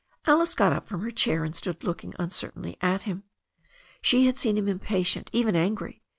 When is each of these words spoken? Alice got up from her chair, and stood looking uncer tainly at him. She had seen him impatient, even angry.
Alice 0.25 0.55
got 0.55 0.73
up 0.73 0.87
from 0.87 1.01
her 1.01 1.11
chair, 1.11 1.43
and 1.43 1.55
stood 1.55 1.83
looking 1.83 2.13
uncer 2.13 2.51
tainly 2.51 2.75
at 2.81 3.03
him. 3.03 3.21
She 4.01 4.25
had 4.25 4.39
seen 4.39 4.57
him 4.57 4.67
impatient, 4.67 5.29
even 5.31 5.55
angry. 5.55 6.01